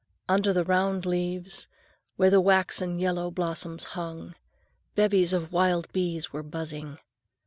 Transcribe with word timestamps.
Under 0.27 0.51
the 0.51 0.63
round 0.63 1.05
leaves, 1.05 1.67
where 2.15 2.31
the 2.31 2.41
waxen 2.41 2.97
yellow 2.97 3.29
blossoms 3.29 3.83
hung, 3.93 4.33
bevies 4.95 5.31
of 5.31 5.51
wild 5.53 5.91
bees 5.91 6.33
were 6.33 6.41
buzzing. 6.41 6.97